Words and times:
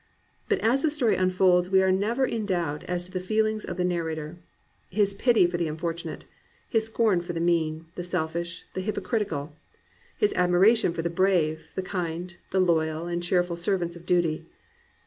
But 0.49 0.57
as 0.61 0.81
the 0.81 0.89
story 0.89 1.15
unfolds 1.15 1.69
we 1.69 1.83
are 1.83 1.91
never 1.91 2.25
in 2.25 2.47
doubt 2.47 2.83
as 2.85 3.03
to 3.03 3.11
the 3.11 3.19
feelings 3.19 3.63
of 3.63 3.77
the 3.77 3.83
narrator,— 3.83 4.39
his 4.89 5.13
pity 5.13 5.45
for 5.45 5.57
the 5.57 5.67
unfortunate; 5.67 6.25
his 6.67 6.87
scorn 6.87 7.21
for 7.21 7.33
the 7.33 7.39
mean, 7.39 7.85
the 7.93 8.01
selfish, 8.03 8.65
the 8.73 8.81
hypocritical; 8.81 9.55
his 10.17 10.33
admiration 10.33 10.91
for 10.91 11.03
the 11.03 11.11
brave, 11.11 11.61
the 11.75 11.83
kind, 11.83 12.37
the 12.49 12.59
loyal 12.59 13.05
and 13.05 13.21
cheerful 13.21 13.55
servants 13.55 13.95
of 13.95 14.07
duty. 14.07 14.47